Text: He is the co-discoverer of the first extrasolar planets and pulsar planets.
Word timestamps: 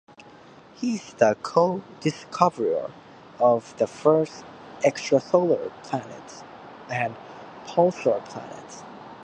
He 0.73 0.95
is 0.95 1.13
the 1.13 1.37
co-discoverer 1.43 2.89
of 3.37 3.77
the 3.77 3.85
first 3.85 4.43
extrasolar 4.83 5.71
planets 5.83 6.41
and 6.89 7.15
pulsar 7.67 8.25
planets. 8.25 8.81